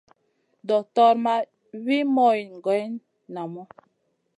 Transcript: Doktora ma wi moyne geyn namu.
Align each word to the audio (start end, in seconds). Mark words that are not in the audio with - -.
Doktora 0.69 1.13
ma 1.23 1.35
wi 1.85 1.97
moyne 2.15 2.55
geyn 2.65 2.91
namu. 3.33 3.63